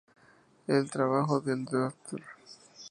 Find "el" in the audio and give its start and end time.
0.65-0.89